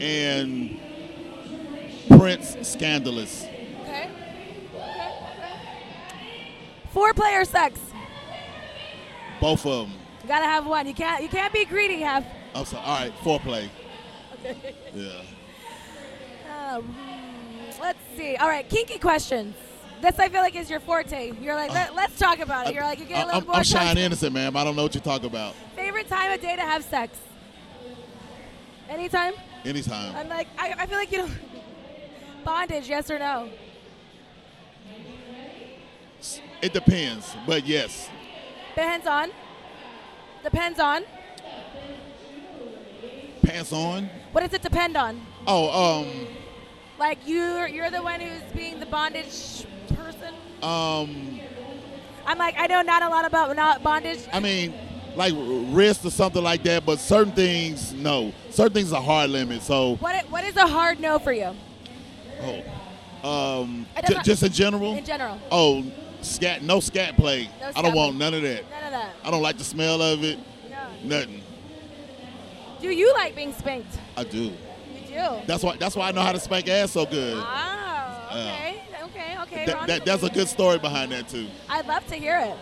[0.00, 0.78] And
[2.08, 3.44] Prince Scandalous.
[3.82, 4.10] Okay.
[4.74, 5.12] okay.
[6.92, 7.80] Four player sex.
[9.40, 9.98] Both of them.
[10.22, 10.86] You gotta have one.
[10.86, 11.22] You can't.
[11.22, 12.00] You can't be greedy.
[12.00, 12.26] Have.
[12.54, 12.84] I'm sorry.
[12.84, 13.68] All right, foreplay.
[14.44, 14.74] Okay.
[14.94, 16.74] Yeah.
[16.76, 16.94] Um,
[17.80, 18.36] let's see.
[18.36, 19.54] All right, kinky questions.
[20.00, 21.32] This I feel like is your forte.
[21.40, 22.74] You're like, Let, us talk about it.
[22.74, 23.56] You're like, you get a little I'm, more.
[23.56, 24.56] I'm shy and innocent, ma'am.
[24.56, 25.54] I don't know what you're talking about.
[25.74, 27.18] Favorite time of day to have sex?
[28.88, 29.34] Anytime.
[29.64, 30.14] Anytime.
[30.16, 31.28] I'm like, I, I feel like you know.
[32.44, 33.48] Bondage, yes or no?
[36.62, 38.08] It depends, but yes.
[38.74, 39.30] Depends on.
[40.42, 41.04] Depends on.
[43.42, 44.10] Pants on.
[44.32, 45.20] What does it depend on?
[45.46, 46.26] Oh, um,
[46.98, 50.34] Like you're you're the one who's being the bondage person.
[50.62, 51.40] um,
[52.26, 54.20] I'm like, I know not a lot about not bondage.
[54.32, 54.74] I mean,
[55.16, 58.32] like wrist or something like that, but certain things, no.
[58.50, 59.62] Certain things are hard limit.
[59.62, 61.54] So, What what is a hard no for you
[63.22, 64.94] oh, um, j- doesn't- just in general.
[64.96, 65.38] in general?
[65.50, 65.84] Oh,
[66.22, 67.48] scat, no scat play.
[67.60, 68.68] No I don't want none of that.
[68.70, 69.14] None of that.
[69.24, 70.38] I don't like the smell of it.
[70.70, 70.76] No.
[71.18, 71.42] Nothing.
[72.80, 73.98] Do you like being spanked?
[74.16, 74.38] I do.
[74.38, 74.52] You
[75.08, 75.26] do.
[75.46, 75.76] That's why.
[75.76, 77.34] That's why I know how to spank ass so good.
[77.36, 79.66] Oh, okay, okay, okay.
[79.66, 81.48] That, that, that's a good story behind that too.
[81.68, 82.56] I'd love to hear it.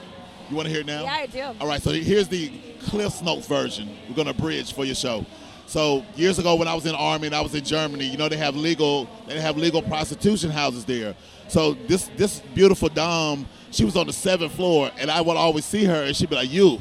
[0.48, 1.02] You want to hear it now?
[1.02, 1.42] Yeah, I do.
[1.60, 2.52] All right, so here's the
[2.84, 3.88] Cliff Notes version.
[4.08, 5.26] We're gonna bridge for your show.
[5.66, 8.16] So years ago, when I was in the army and I was in Germany, you
[8.16, 11.16] know they have legal they have legal prostitution houses there.
[11.48, 15.64] So this this beautiful dom, she was on the seventh floor, and I would always
[15.64, 16.80] see her, and she'd be like, "You,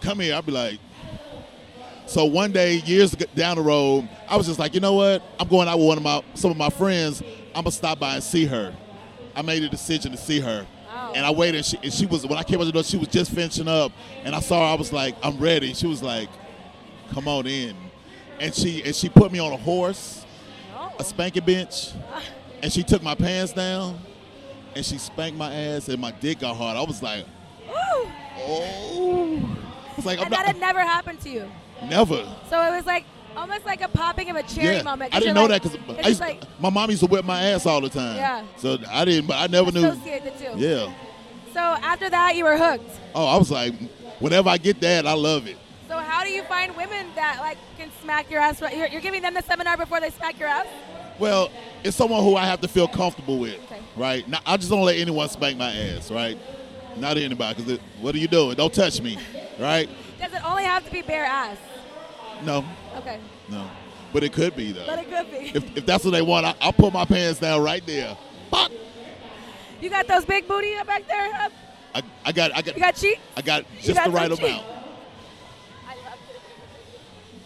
[0.00, 0.78] come here." I'd be like.
[2.06, 5.22] So one day, years down the road, I was just like, you know what?
[5.38, 7.22] I'm going out with one of my some of my friends.
[7.54, 8.74] I'm gonna stop by and see her.
[9.36, 10.66] I made a decision to see her.
[11.14, 12.96] And I waited, and she, and she was when I came out the door, she
[12.96, 13.92] was just finishing up,
[14.24, 14.72] and I saw her.
[14.72, 16.28] I was like, "I'm ready." She was like,
[17.12, 17.76] "Come on in,"
[18.38, 20.24] and she and she put me on a horse,
[20.76, 20.92] Oh.
[20.98, 21.90] a spanking bench,
[22.62, 23.98] and she took my pants down,
[24.76, 26.76] and she spanked my ass, and my dick got hard.
[26.76, 27.24] I was like,
[27.68, 28.10] Woo!
[28.38, 29.56] "Oh!"
[29.96, 31.50] It's like I'm that not had never happened to you.
[31.88, 32.24] never.
[32.48, 33.04] So it was like
[33.40, 35.14] almost like a popping of a cherry Yeah, moment.
[35.14, 37.80] I didn't know like- that because like my mom used to whip my ass all
[37.80, 38.16] the time.
[38.16, 38.44] Yeah.
[38.58, 39.86] So I didn't, but I never knew.
[39.86, 40.58] associate the two.
[40.58, 40.92] Yeah.
[41.52, 42.90] So after that, you were hooked.
[43.14, 43.74] Oh, I was like,
[44.20, 45.56] whenever I get that, I love it.
[45.88, 48.60] So how do you find women that like can smack your ass?
[48.60, 50.66] You're, you're giving them the seminar before they smack your ass.
[51.18, 51.50] Well,
[51.82, 53.80] it's someone who I have to feel comfortable with, Okay.
[53.96, 54.26] right?
[54.28, 56.38] Now, I just don't let anyone spank my ass, right?
[56.96, 58.54] Not anybody, because what are you doing?
[58.56, 59.18] Don't touch me,
[59.58, 59.88] right?
[60.20, 61.56] Does it only have to be bare ass?
[62.44, 62.64] No,
[62.96, 63.68] Okay, no.
[64.12, 64.86] But it could be, though.
[64.86, 65.36] but it could be.
[65.54, 68.16] If, if that's what they want, I, I'll put my pants down right there.
[68.50, 68.72] Pop.
[69.80, 71.32] You got those big booty up back there?
[71.34, 71.52] Up?
[71.94, 73.18] I, I got I got You got cheat?
[73.36, 74.42] I got just got the right amount.
[75.86, 76.18] I love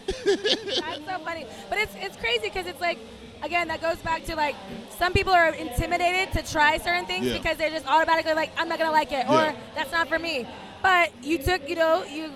[0.07, 0.81] it.
[0.81, 1.45] That's so funny.
[1.69, 2.99] But it's it's crazy because it's like
[3.43, 4.55] again that goes back to like
[4.97, 7.37] some people are intimidated to try certain things Yeah.
[7.37, 9.51] because they're just automatically like I'm not gonna like it Yeah.
[9.51, 10.47] or that's not for me.
[10.83, 12.31] But you took you know you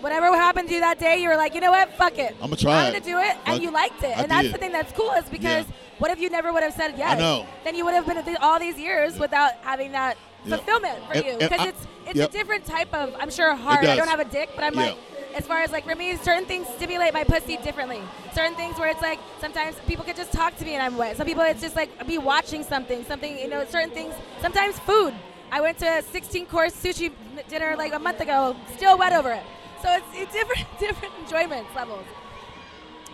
[0.00, 2.54] whatever happened to you that day you were like you know what fuck it I'ma
[2.56, 4.54] try I'm gonna do it and you liked it I and that's did.
[4.54, 5.72] the thing that's cool is because Yeah.
[5.98, 7.12] what if you never would have said yes?
[7.12, 7.46] I know.
[7.64, 10.56] Then you would have been all these years without having that Yeah.
[10.56, 12.28] fulfillment for And- you because it's it's yep.
[12.28, 13.84] a different type of I'm sure hard.
[13.84, 14.86] I don't have a dick, but I'm Yeah.
[14.86, 14.96] like
[15.34, 18.00] as far as like for me, certain things stimulate my pussy differently.
[18.34, 21.16] Certain things where it's like sometimes people could just talk to me and I'm wet.
[21.16, 23.64] Some people it's just like be watching something, something you know.
[23.70, 24.14] Certain things.
[24.40, 25.14] Sometimes food.
[25.50, 27.12] I went to a 16 course sushi
[27.48, 29.42] dinner like a month ago, still wet over it.
[29.82, 32.04] So it's, it's different different enjoyment levels.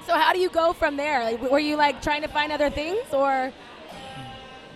[0.06, 1.22] So how do you go from there?
[1.22, 3.52] Like, were you like trying to find other things or?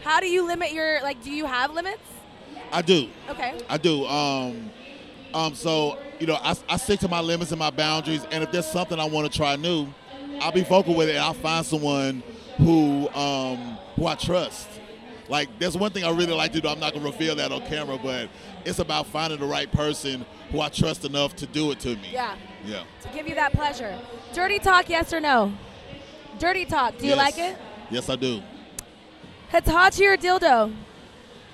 [0.03, 1.21] How do you limit your like?
[1.25, 2.03] Do you have limits?
[2.71, 3.09] I do.
[3.29, 3.59] Okay.
[3.69, 4.07] I do.
[4.07, 4.71] Um,
[5.35, 8.53] um, so you know, I, I stick to my limits and my boundaries, and if
[8.53, 9.89] there's something I want to try new,
[10.41, 11.17] I'll be vocal with it.
[11.17, 12.23] and I'll find someone
[12.59, 14.69] who um, who I trust.
[15.29, 16.69] Like, there's one thing I really like to do.
[16.69, 18.29] I'm not gonna reveal that on camera, but
[18.65, 22.09] it's about finding the right person who I trust enough to do it to me.
[22.13, 22.37] Yeah.
[22.65, 22.85] Yeah.
[23.03, 23.99] To give you that pleasure.
[24.33, 25.53] Dirty talk, yes or no?
[26.39, 26.99] Dirty talk.
[26.99, 27.19] Do you Yes.
[27.19, 27.57] like it?
[27.91, 28.43] Yes, I do.
[29.51, 30.73] Hitachi or dildo?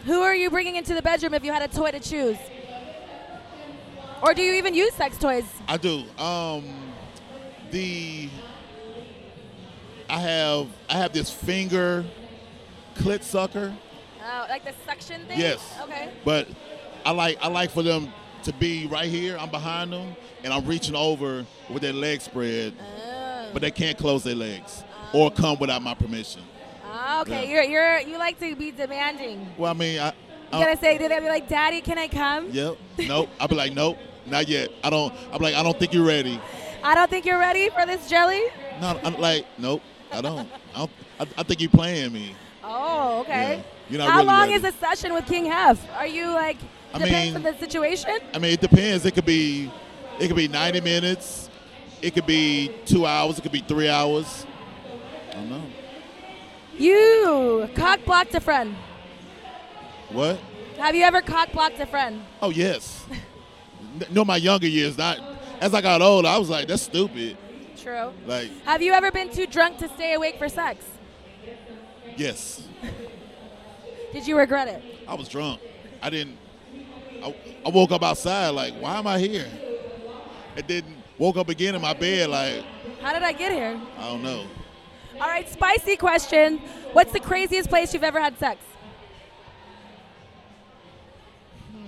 [0.07, 2.37] Who are you bringing into the bedroom if you had a toy to choose?
[4.23, 5.45] Or do you even use sex toys?
[5.69, 6.05] I do.
[6.19, 6.65] Um,
[7.71, 8.29] the
[10.09, 12.05] I have I have this finger
[12.95, 13.75] clit sucker.
[14.25, 15.39] Oh, like the suction thing?
[15.41, 15.61] Yes.
[15.83, 16.11] Okay.
[16.25, 16.49] But
[17.05, 18.13] I like I like for them
[18.45, 19.37] to be right here.
[19.39, 23.49] I'm behind them, and I'm reaching over with their legs spread, Oh.
[23.53, 26.43] but they can't close their legs or come without my permission.
[26.85, 27.45] Ah, okay.
[27.49, 27.63] Yeah.
[27.63, 29.49] You're you're you like to be demanding.
[29.59, 30.13] Well, I mean, I.
[30.53, 32.51] You gotta say, do they be like, Daddy, can I come?
[32.51, 32.77] Yep.
[33.09, 33.31] Nope.
[33.41, 34.69] I'll be like, nope, not yet.
[34.85, 35.13] I don't.
[35.33, 36.39] I'm like, I don't think you're ready.
[36.85, 38.43] I don't think you're ready for this jelly.
[38.81, 39.81] No, I'm like, nope.
[40.13, 40.47] I don't.
[40.75, 42.35] I, don't, I, I think you're playing me.
[42.65, 43.57] Oh, okay.
[43.57, 43.63] Yeah.
[43.91, 44.55] You're not How really long ready.
[44.55, 45.79] is a session with King Hef?
[45.97, 46.57] Are you like
[46.95, 48.11] I depends mean- on the situation?
[48.35, 49.05] I mean, it depends.
[49.05, 49.71] It could be,
[50.21, 51.51] it could be 90 minutes.
[52.01, 53.39] It could be two hours.
[53.39, 54.47] It could be three hours.
[55.31, 55.63] I don't know.
[56.79, 58.75] You cock blocked a friend.
[60.11, 60.39] What?
[60.79, 62.23] Have you ever cock blocked a friend?
[62.41, 63.05] Oh yes.
[64.11, 64.97] No, my younger years.
[64.97, 65.21] Not
[65.61, 66.27] as I got older.
[66.27, 67.37] I was like, that's stupid.
[67.77, 68.11] True.
[68.27, 70.83] Like, Have you ever been too drunk to stay awake for sex?
[72.17, 72.63] Yes,
[74.13, 74.83] Did you regret it?
[75.09, 75.61] I was drunk.
[76.03, 76.37] I didn't.
[77.25, 78.51] I, I woke up outside.
[78.51, 79.47] Like, why am I here?
[80.57, 80.85] And then
[81.19, 82.29] woke up again in my bed.
[82.29, 82.63] Like,
[83.01, 83.81] How did I get here?
[83.99, 84.47] I don't know.
[85.15, 86.59] All right, spicy question.
[86.93, 88.63] What's the craziest place you've ever had sex?
[91.73, 91.79] Hmm.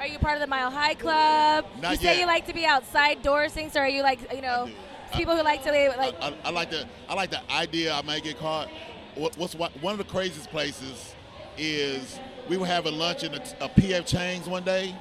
[0.00, 1.66] Are you part of the Mile High Club?
[1.80, 2.18] Not you say yet.
[2.20, 4.68] you like to be outside doors things, or are you like, you know.
[5.14, 7.92] People who like to leave, like, I, I, I like the I like the idea
[7.94, 8.68] I might get caught.
[9.14, 11.14] What, what's what, one of the craziest places
[11.56, 14.94] is we were having lunch in a, a PF Chang's one day,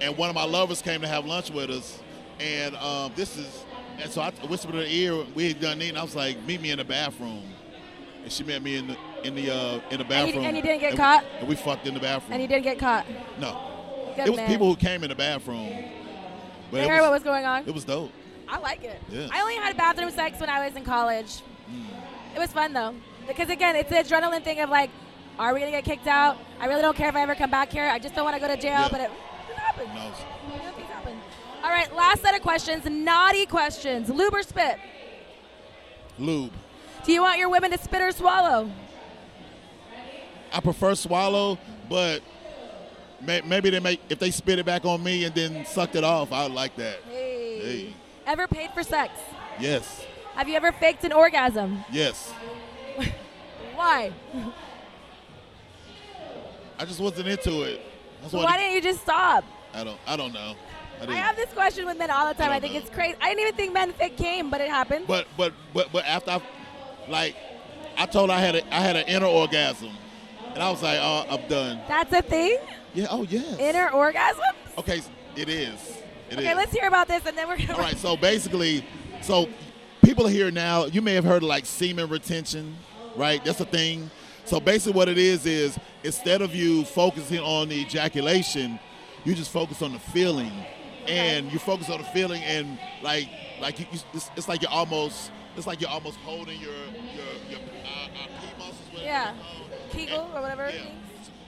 [0.00, 2.00] and one of my lovers came to have lunch with us,
[2.40, 3.64] and um, this is
[4.00, 5.96] and so I whispered in her ear we had done eating.
[5.96, 7.42] I was like, meet me in the bathroom,
[8.22, 10.44] and she met me in the in the uh, in the bathroom.
[10.44, 11.24] and you didn't get we- caught?
[11.40, 12.32] And we fucked in the bathroom.
[12.34, 13.06] and you didn't get caught?
[13.40, 14.48] no, Good it was man.
[14.48, 15.68] people who came in the bathroom.
[16.70, 17.66] But They heard what was going on.
[17.66, 18.12] it was dope.
[18.50, 19.00] I like it.
[19.10, 19.28] Yeah.
[19.32, 21.42] I only had bathroom sex when I was in college.
[21.70, 21.84] Mm.
[22.34, 22.94] It was fun though,
[23.26, 24.90] because again, it's the adrenaline thing of like,
[25.38, 26.38] are we gonna get kicked out?
[26.60, 27.84] I really don't care if I ever come back here.
[27.84, 28.88] I just don't want to go to jail, Yeah.
[28.90, 29.10] but it,
[29.50, 29.88] it happens.
[29.94, 30.10] No,
[30.72, 31.16] things happen.
[31.62, 32.84] All right, last set of questions.
[32.86, 34.08] Naughty questions.
[34.08, 34.78] Lube or spit?
[36.18, 36.52] lube.
[37.04, 38.70] Do you want your women to spit or swallow?
[40.52, 41.58] I prefer swallow,
[41.88, 42.22] but
[43.20, 46.04] may, maybe they make if they spit it back on me and then sucked it
[46.04, 46.98] off, I would like that.
[47.08, 47.60] Hey.
[47.60, 47.94] Hey.
[48.28, 49.14] Ever paid for sex?
[49.58, 51.82] Yes, Have you ever faked an orgasm?
[51.90, 52.30] yes.
[53.74, 54.12] Why?
[56.78, 57.80] I just wasn't into it.
[58.28, 59.44] So why didn't you just stop?
[59.72, 59.98] I don't.
[60.06, 60.54] I don't know.
[61.00, 62.50] I I have this question with men all the time.
[62.50, 62.80] I I, think know.
[62.80, 63.16] it's crazy.
[63.20, 65.06] I didn't even think men fake came, but it happened.
[65.06, 66.42] but but but but after I,
[67.08, 67.36] like,
[67.96, 69.90] I told I had a I had an inner orgasm,
[70.52, 71.80] and I was like, oh, I'm done.
[71.88, 72.58] That's a thing?
[72.94, 73.06] Yeah.
[73.10, 73.58] Oh yes.
[73.58, 74.76] Inner orgasms?
[74.76, 75.00] Okay,
[75.36, 75.78] it is.
[76.30, 76.38] It is.
[76.38, 77.74] Okay, let's hear about this and then we're going to.
[77.74, 78.84] All right, so basically,
[79.22, 79.48] so
[80.04, 82.76] people here now, you may have heard of like semen retention,
[83.16, 83.44] right?
[83.44, 84.10] That's a thing.
[84.44, 88.80] So basically, what it is is instead of you focusing on the ejaculation,
[89.24, 90.52] you just focus on the feeling,
[91.06, 93.28] and you focus on the feeling, and like
[93.60, 97.26] like you, you, it's, it's like you're almost it's like you're almost holding your your
[97.50, 98.78] your uh, uh, pee muscles.
[98.94, 99.34] Yeah.
[99.90, 100.70] Kegel or whatever.
[100.70, 100.86] Yeah.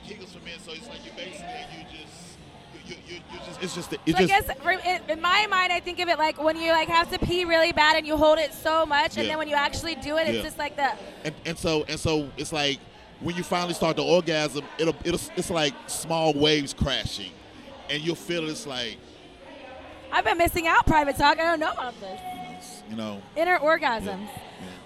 [0.06, 0.58] Kegels for men.
[0.64, 1.46] So it's like you basically
[1.78, 2.29] you just.
[2.90, 5.72] You, you, you just, it's just, it's So I guess for, in, in my mind,
[5.72, 8.16] I think of it like when you like have to pee really bad and you
[8.16, 9.32] hold it so much, and Yeah.
[9.32, 10.42] then when you actually do it, it's Yeah.
[10.42, 10.90] just like the
[11.24, 12.78] and, and so and so it's like
[13.20, 17.30] when you finally start the orgasm, it'll it'll it's like small waves crashing,
[17.88, 18.96] and you'll feel it's like
[20.12, 21.38] I've been missing out private talk.
[21.38, 22.82] I don't know about this.
[22.90, 24.28] you know Inner orgasms.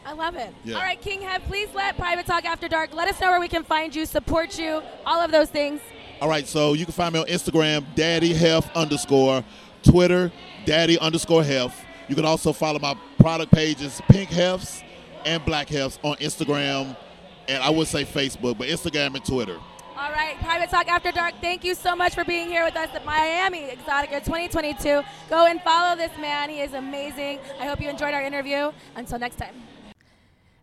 [0.06, 0.52] I love it.
[0.64, 0.76] Yeah.
[0.76, 3.48] All right, King Hef, please let Private Talk After Dark let us know where we
[3.48, 5.80] can find you, support you, all of those things.
[6.20, 9.44] All right, so you can find me on Instagram, Daddy Health underscore,
[9.82, 10.32] Twitter,
[10.64, 11.84] Daddy underscore Health.
[12.08, 14.82] You can also follow my product pages, Pink Healths
[15.24, 16.96] and Black Healths on Instagram,
[17.48, 19.58] and I would say Facebook, but Instagram and Twitter.
[19.96, 22.88] All right, Private Talk After Dark, thank you so much for being here with us
[22.94, 25.02] at Miami Exotica 2022.
[25.30, 26.50] Go and follow this man.
[26.50, 27.38] He is amazing.
[27.60, 28.72] I hope you enjoyed our interview.
[28.96, 29.54] Until next time.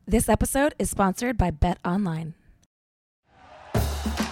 [0.06, 2.34] This episode is sponsored by Bet Online.